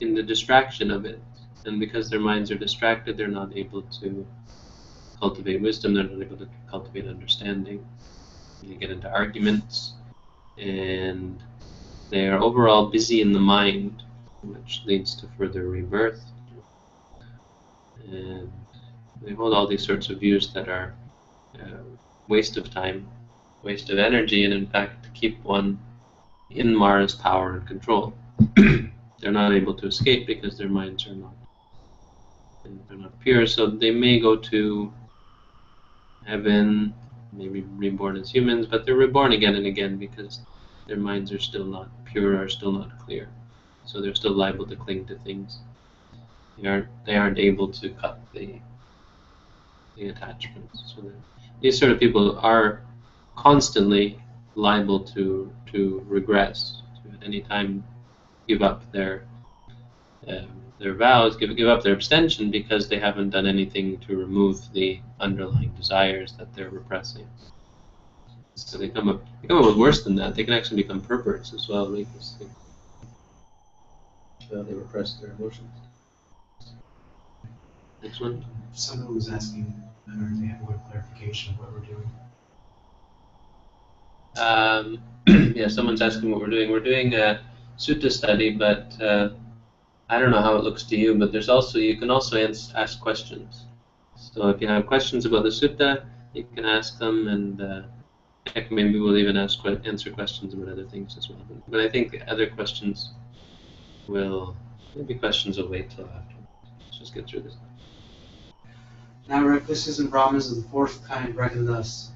[0.00, 1.22] in the distraction of it.
[1.64, 4.26] And because their minds are distracted, they're not able to
[5.18, 7.84] cultivate wisdom, they're not able to cultivate understanding.
[8.62, 9.94] They get into arguments,
[10.56, 11.42] and
[12.10, 14.02] they are overall busy in the mind,
[14.42, 16.24] which leads to further rebirth.
[18.10, 18.50] And
[19.22, 20.94] they hold all these sorts of views that are
[21.60, 21.82] uh,
[22.28, 23.06] waste of time,
[23.62, 25.78] waste of energy, and in fact keep one
[26.50, 28.14] in Mara's power and control.
[28.56, 31.34] they're not able to escape because their minds are not
[32.88, 34.92] they're not pure, so they may go to
[36.24, 36.94] heaven,
[37.32, 40.40] maybe reborn as humans, but they're reborn again and again because
[40.86, 43.28] their minds are still not pure, are still not clear.
[43.84, 45.60] So they're still liable to cling to things.
[46.58, 48.60] They aren't they aren't able to cut the
[49.96, 50.94] the attachments.
[50.94, 51.10] So
[51.60, 52.82] these sort of people are
[53.36, 54.20] constantly
[54.54, 57.84] liable to to regress, to at any time
[58.46, 59.24] give up their
[60.28, 60.48] um,
[60.78, 65.00] their vows, give give up their abstention because they haven't done anything to remove the
[65.20, 67.26] underlying desires that they're repressing.
[68.54, 70.34] So they come up they come up with worse than that.
[70.34, 72.46] They can actually become perverts as well, because they,
[74.62, 75.70] they repress their emotions.
[78.02, 78.44] Next one.
[78.72, 82.10] Someone was asking or have more clarification of what we're doing.
[84.36, 85.02] Um,
[85.54, 86.70] yeah, someone's asking what we're doing.
[86.70, 87.40] We're doing a
[87.78, 89.30] sutta study, but uh,
[90.08, 91.14] I don't know how it looks to you.
[91.14, 93.66] But there's also you can also ans- ask questions.
[94.16, 96.04] So if you have questions about the sutta,
[96.34, 97.82] you can ask them, and uh,
[98.54, 101.38] heck, maybe we'll even ask answer questions about other things as well.
[101.68, 103.10] But I think other questions
[104.06, 104.56] will
[104.94, 106.34] maybe questions will wait till after.
[106.86, 107.56] Let's just get through this.
[109.28, 112.12] Now recluses and Brahmins of the fourth kind reckon thus.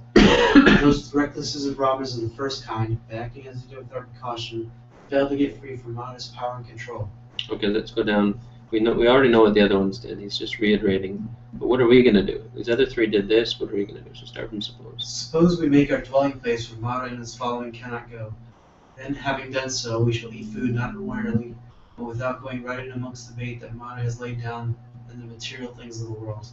[0.81, 4.73] Those recluses and Brahmanas of the first kind, acting as they do without precaution,
[5.11, 7.11] fail to get free from Mara's power and control.
[7.51, 8.41] Okay, let's go down.
[8.71, 10.19] We know we already know what the other ones did.
[10.19, 11.29] He's just reiterating.
[11.53, 12.43] But what are we gonna do?
[12.55, 13.61] These other three did this.
[13.61, 14.15] What are we gonna do?
[14.15, 15.07] So start from suppose.
[15.07, 18.33] Suppose we make our dwelling place where Mara and his following cannot go.
[18.97, 21.55] Then, having done so, we shall eat food not unwarily,
[21.99, 24.75] but without going right in amongst the bait that Mara has laid down
[25.11, 26.47] in the material things of the world.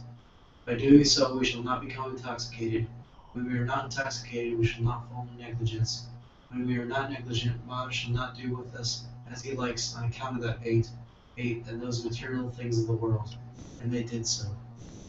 [0.66, 2.86] By doing so, we shall not become intoxicated.
[3.32, 6.06] When we are not intoxicated, we shall not fall into negligence.
[6.48, 10.04] When we are not negligent, Mara shall not do with us as he likes on
[10.04, 10.88] account of that bait,
[11.34, 13.36] bait and those material things of the world.
[13.80, 14.44] And they did so.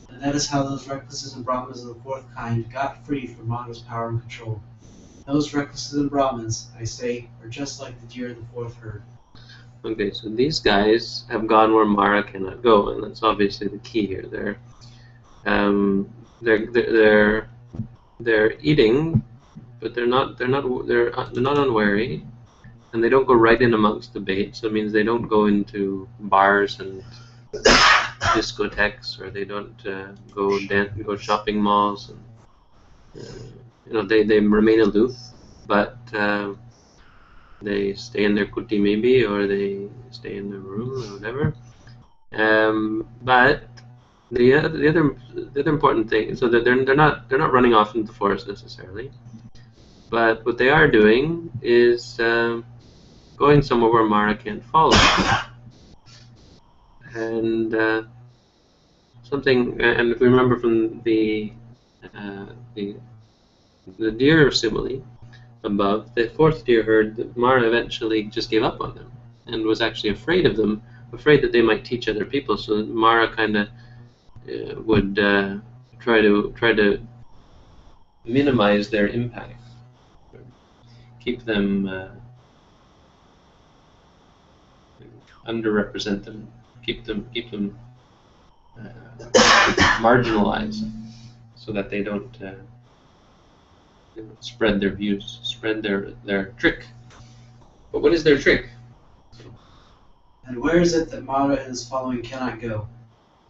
[0.09, 3.47] And that is how those recluses and Brahmins of the fourth kind got free from
[3.47, 4.61] Mara's power and control.
[5.27, 9.03] Those recluses and Brahmins, I say, are just like the deer of the fourth herd.
[9.83, 14.05] Okay, so these guys have gone where Mara cannot go, and that's obviously the key
[14.05, 14.25] here.
[14.29, 14.57] They're
[15.45, 16.09] um,
[16.41, 17.49] they're they're
[18.19, 19.23] they're, eating,
[19.79, 22.23] but they're not they're not they're uh, they're not unwary,
[22.93, 24.55] and they don't go right in amongst the bait.
[24.55, 27.03] So it means they don't go into bars and
[28.35, 33.43] discotheques, or they don't uh, go dan- go shopping malls, and uh,
[33.85, 35.15] you know they they remain aloof,
[35.67, 35.97] but.
[36.13, 36.53] Uh,
[37.61, 41.53] they stay in their kuti maybe, or they stay in their room or whatever.
[42.33, 43.63] Um, but
[44.31, 47.51] the other, the other the other important thing, so that they're they're not they're not
[47.51, 49.11] running off into the forest necessarily,
[50.09, 52.65] but what they are doing is um,
[53.37, 54.95] going somewhere where Mara can't follow,
[57.13, 58.03] and uh,
[59.23, 59.81] something.
[59.81, 61.51] And if we remember from the
[62.15, 62.95] uh, the
[63.99, 65.03] the deer simile,
[65.63, 69.11] above, the fourth deer herd, that Mara eventually just gave up on them
[69.47, 72.57] and was actually afraid of them, afraid that they might teach other people.
[72.57, 73.71] So Mara kind of uh,
[74.85, 75.57] would uh,
[75.99, 76.99] try to try to
[78.25, 79.61] minimize their impact,
[81.19, 82.09] keep them uh,
[85.47, 86.51] underrepresent them,
[86.85, 87.77] keep them keep them
[88.79, 89.25] uh,
[90.01, 90.89] marginalized,
[91.55, 92.53] so that they don't uh,
[94.15, 96.85] you know, spread their views, spread their their trick.
[97.91, 98.69] But what is their trick?
[100.45, 102.87] And where is it that Mara and his following cannot go?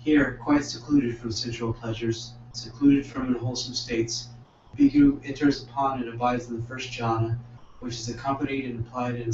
[0.04, 4.30] Here, quite secluded from sensual pleasures, secluded from unwholesome states,
[4.76, 7.38] Bhikkhu enters upon and abides in the first jhana,
[7.82, 9.32] which is accompanied and applied in,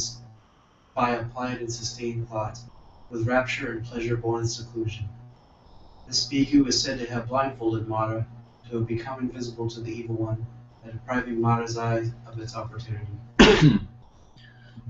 [0.93, 2.59] by applied and sustained thought,
[3.09, 5.07] with rapture and pleasure born in seclusion.
[6.05, 8.27] This Bhikkhu is said to have blindfolded Mara,
[8.69, 10.45] to have become invisible to the evil one,
[10.83, 13.07] and depriving Mara's eye of its opportunity.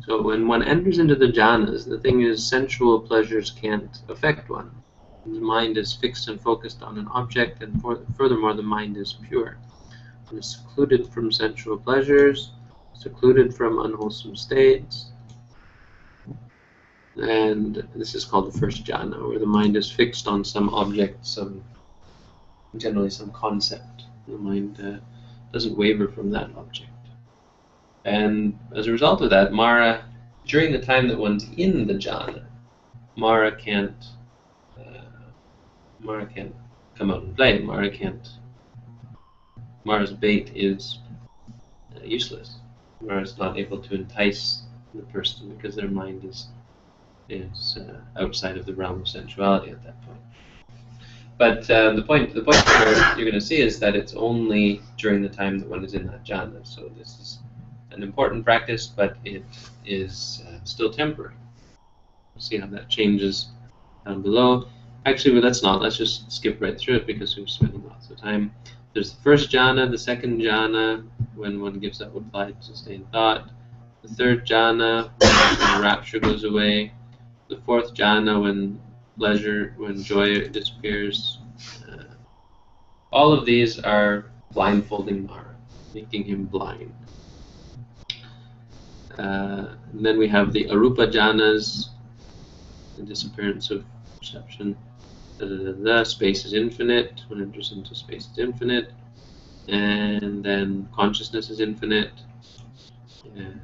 [0.06, 4.72] So when one enters into the jhanas, the thing is, sensual pleasures can't affect one.
[5.34, 9.14] The mind is fixed and focused on an object, and for, furthermore, the mind is
[9.28, 9.58] pure.
[10.32, 12.52] It is secluded from sensual pleasures,
[12.94, 15.12] secluded from unwholesome states,
[17.18, 21.26] and this is called the first jhana, where the mind is fixed on some object,
[21.26, 21.64] some
[22.78, 24.04] generally some concept.
[24.28, 24.98] The mind uh,
[25.52, 26.92] doesn't waver from that object.
[28.06, 30.06] And as a result of that, Mara,
[30.46, 32.46] during the time that one's in the jhana,
[33.16, 34.06] Mara can't,
[36.08, 36.56] Mara can't
[36.98, 37.60] come out and play.
[37.60, 38.30] Mara can't.
[39.84, 41.00] Mara's bait is
[41.96, 42.56] uh, useless.
[43.02, 44.64] Mara's not able to entice
[44.96, 46.48] the person because their mind is
[47.28, 50.22] is uh, outside of the realm of sensuality at that point.
[51.38, 52.64] But uh, the point the point
[53.18, 56.08] you're going to see is that it's only during the time that one is in
[56.08, 56.66] that jhana.
[56.66, 57.40] So this is
[57.92, 59.44] an important practice, but it
[59.86, 61.36] is uh, still temporary.
[62.40, 63.50] See how that changes
[64.06, 64.70] down below.
[65.08, 65.82] Actually, well, let's not.
[65.82, 68.52] Let's just skip right through it because we're spending lots of time.
[68.94, 73.50] There's the first jhana, the second jhana, when one gives up applied sustained thought.
[74.02, 76.92] The third jhana, when rapture goes away.
[77.48, 78.82] The fourth jhana, when
[79.18, 81.40] pleasure, when joy disappears.
[81.90, 82.16] Uh,
[83.10, 85.56] all of these are blindfolding Mara,
[85.94, 86.94] making him blind.
[89.18, 91.92] Uh, then we have the arupa jhanas,
[92.98, 93.86] the disappearance of
[94.20, 94.76] perception.
[95.38, 96.04] Da, da, da.
[96.04, 97.22] Space is infinite.
[97.28, 98.92] One enters into space is infinite.
[99.68, 102.12] And then consciousness is infinite.
[103.36, 103.62] And,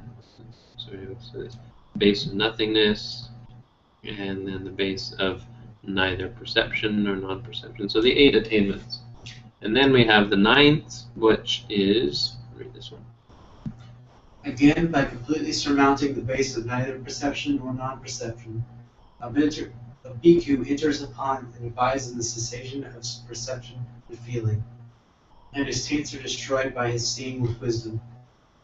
[0.78, 1.58] sorry, what's this?
[1.98, 3.30] Base of nothingness.
[4.04, 5.44] And then the base of
[5.84, 7.90] neither perception nor non perception.
[7.90, 9.00] So the eight attainments.
[9.62, 13.06] And then we have the ninth, which is, read this one.
[14.46, 18.64] Again, by completely surmounting the base of neither perception nor non-perception,
[19.22, 19.72] a, bhikkhu-
[20.06, 24.64] a bhikkhu enters upon and abides in the cessation of perception and feeling.
[25.56, 28.02] and his taints are destroyed by his seeing with wisdom.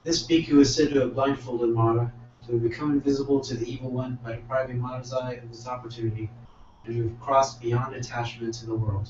[0.03, 2.11] This bhikkhu is said to have blindfolded Mara,
[2.47, 6.29] to have become invisible to the evil one by depriving Mara's eye of this opportunity,
[6.85, 9.07] and to have crossed beyond attachment to the world.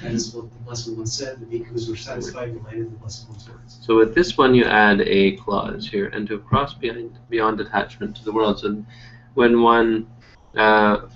[0.00, 1.40] That is what the Blessed One said.
[1.40, 3.78] The bhikkhus were satisfied related the Blessed One's words.
[3.82, 8.16] So with this one, you add a clause here, and to cross beyond, beyond attachment
[8.16, 8.62] to the worlds.
[8.62, 8.86] And
[9.34, 10.06] when one
[10.56, 11.08] uh,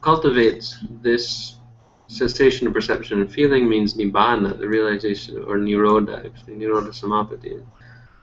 [0.00, 1.56] cultivates this
[2.08, 7.62] cessation of perception and feeling means nibbana, the realization, or nirodha, actually, nirodha samapatti,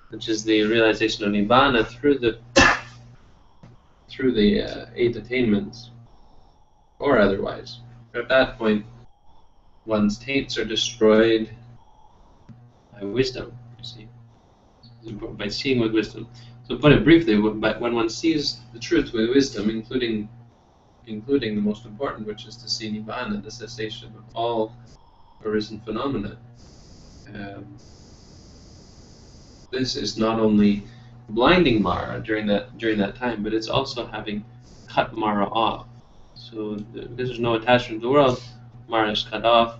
[0.09, 2.39] which is the realization of nibbana through the
[4.09, 5.91] through the uh, eight attainments,
[6.99, 7.79] or otherwise.
[8.13, 8.85] At that point,
[9.85, 11.49] one's taints are destroyed
[12.93, 14.07] by wisdom, you see,
[15.37, 16.27] by seeing with wisdom.
[16.67, 20.29] So put it briefly, but when one sees the truth with wisdom, including
[21.07, 24.73] including the most important, which is to see nibbana, the cessation of all
[25.43, 26.37] arisen phenomena.
[27.33, 27.79] Um,
[29.71, 30.83] this is not only
[31.29, 34.45] blinding Mara during that during that time, but it's also having
[34.87, 35.87] cut Mara off.
[36.35, 38.41] So the, there's no attachment to the world.
[38.87, 39.79] Mara is cut off.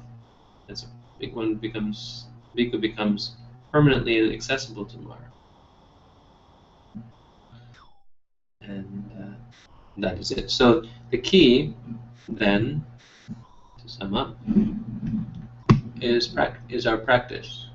[0.70, 0.88] As a
[1.20, 2.26] big one becomes
[2.58, 3.36] Bhikkhu becomes
[3.72, 5.32] permanently accessible to Mara.
[8.62, 9.12] And
[9.98, 10.52] that is it.
[10.52, 11.74] So the key,
[12.28, 12.86] then,
[13.28, 14.38] to sum up,
[16.02, 16.36] is
[16.70, 17.68] is our practice.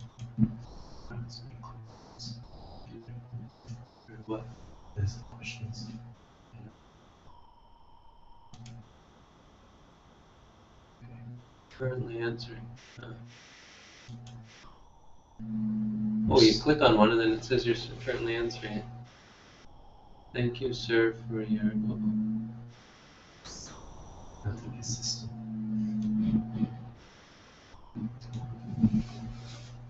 [11.81, 12.61] Currently answering.
[13.03, 13.07] Uh,
[16.29, 18.85] oh, you click on one and then it says you're currently answering it.
[20.33, 21.73] Thank you, sir, for your.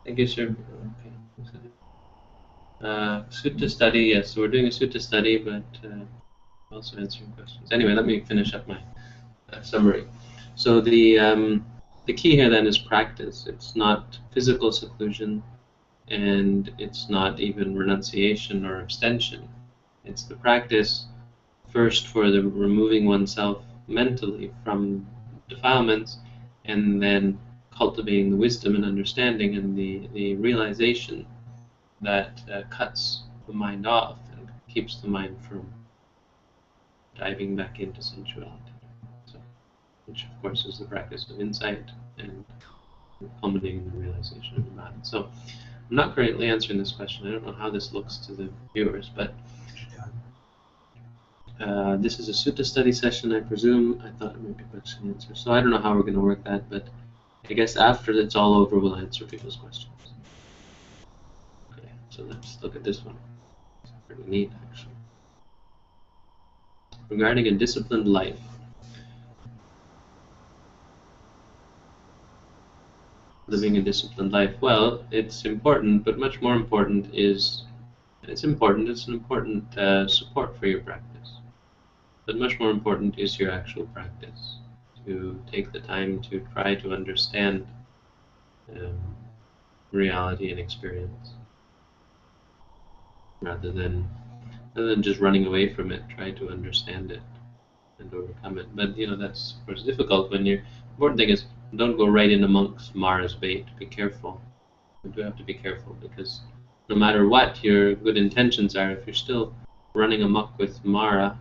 [0.05, 0.57] Thank you, sir.
[2.81, 4.31] Uh, sutta study, yes.
[4.31, 6.05] So we're doing a sutta study, but uh,
[6.75, 7.71] also answering questions.
[7.71, 8.81] Anyway, let me finish up my
[9.53, 10.07] uh, summary.
[10.55, 11.67] So the um,
[12.07, 13.47] the key here then is practice.
[13.47, 15.43] It's not physical seclusion,
[16.09, 19.47] and it's not even renunciation or abstention.
[20.05, 21.07] It's the practice
[21.69, 25.07] first for the removing oneself mentally from
[25.49, 26.19] defilements,
[26.65, 27.39] and then
[27.77, 31.27] cultivating the wisdom and understanding and the, the realization
[32.01, 35.73] that uh, cuts the mind off and keeps the mind from
[37.17, 38.73] diving back into sensuality.
[39.27, 39.39] So,
[40.07, 42.45] which, of course, is the practice of insight and
[43.41, 44.95] culminating in the realization of the body.
[45.03, 45.29] So,
[45.91, 47.27] I'm not currently answering this question.
[47.27, 49.35] I don't know how this looks to the viewers, but
[51.61, 54.01] uh, this is a sutta study session, I presume.
[54.03, 55.35] I thought it might be question and answer.
[55.35, 56.89] So I don't know how we're going to work that, but
[57.49, 59.93] I guess after it's all over, we'll answer people's questions.
[61.73, 63.17] Okay, so let's look at this one.
[63.83, 64.95] It's pretty neat, actually.
[67.11, 68.39] Regarding a disciplined life.
[73.49, 74.55] Living a disciplined life.
[74.63, 77.65] Well, it's important, but much more important is
[78.23, 78.89] it's important.
[78.89, 81.40] It's an important uh, support for your practice.
[82.31, 84.59] But much more important is your actual practice.
[85.05, 87.67] To take the time to try to understand
[88.71, 89.17] um,
[89.91, 91.31] reality and experience,
[93.43, 94.09] rather than
[94.77, 96.05] rather than just running away from it.
[96.09, 97.21] Try to understand it
[97.99, 98.77] and overcome it.
[98.77, 100.63] But you know that's of course difficult when you're.
[100.93, 103.67] Important thing is don't go right in amongst Mara's bait.
[103.77, 104.41] Be careful.
[105.03, 106.43] You do have to be careful because
[106.89, 109.53] no matter what your good intentions are, if you're still
[109.97, 111.37] running amok with Mara,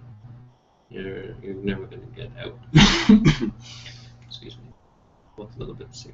[0.89, 2.57] you're you're never going to get out.
[4.27, 4.73] Excuse me.
[5.37, 6.13] Both a little bit sick.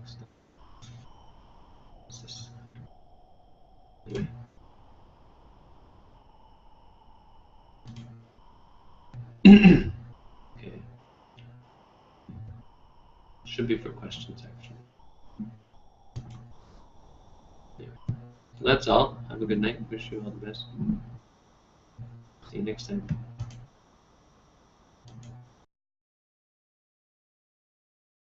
[2.03, 2.49] What's this?
[4.07, 4.27] Anyway.
[10.57, 10.73] okay.
[13.45, 14.75] Should be for questions actually.
[17.79, 17.95] Anyway.
[18.59, 19.17] So that's all.
[19.29, 19.79] Have a good night.
[19.89, 20.65] Wish you all the best.
[22.51, 23.07] See you next time.